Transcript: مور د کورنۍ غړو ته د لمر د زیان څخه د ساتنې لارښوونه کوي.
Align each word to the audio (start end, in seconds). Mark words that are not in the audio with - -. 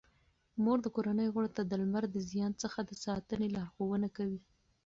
مور 0.63 0.77
د 0.81 0.87
کورنۍ 0.95 1.27
غړو 1.33 1.49
ته 1.55 1.61
د 1.65 1.71
لمر 1.81 2.03
د 2.11 2.17
زیان 2.31 2.51
څخه 2.63 2.79
د 2.85 2.91
ساتنې 3.05 3.47
لارښوونه 3.55 4.07
کوي. 4.17 4.39